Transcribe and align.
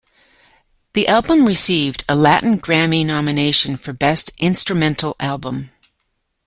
The 0.93 1.07
album 1.07 1.45
received 1.45 2.05
a 2.09 2.15
Latin 2.15 2.57
Grammy 2.57 3.05
nomination 3.05 3.77
for 3.77 3.93
Best 3.93 4.31
Instrumental 4.39 5.15
Album. 5.19 5.69